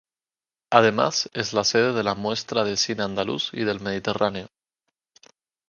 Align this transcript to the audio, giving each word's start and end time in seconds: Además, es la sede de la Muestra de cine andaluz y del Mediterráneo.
Además, 0.71 1.29
es 1.35 1.53
la 1.53 1.63
sede 1.63 1.93
de 1.93 2.01
la 2.03 2.15
Muestra 2.15 2.63
de 2.63 2.75
cine 2.75 3.03
andaluz 3.03 3.51
y 3.53 3.63
del 3.65 3.81
Mediterráneo. 3.81 4.47